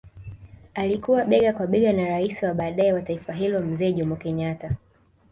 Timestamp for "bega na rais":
1.67-2.43